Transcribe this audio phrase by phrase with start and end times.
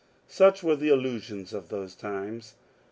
[0.27, 2.55] Such were the illusions of those times.